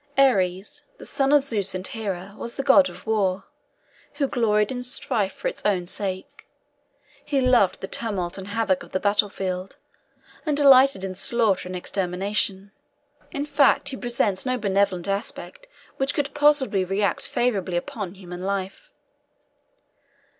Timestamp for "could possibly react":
16.15-17.27